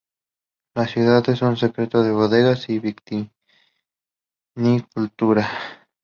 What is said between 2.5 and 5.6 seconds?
y vitivinicultura.